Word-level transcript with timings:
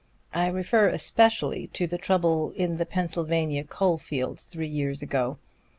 I 0.33 0.47
refer 0.47 0.89
especially 0.89 1.67
to 1.73 1.85
the 1.85 1.99
trouble 1.99 2.53
in 2.55 2.77
the 2.77 2.87
Pennsylvania 2.87 3.63
coal 3.63 3.99
fields, 3.99 4.45
three 4.45 4.67
years 4.67 5.03
ago. 5.03 5.37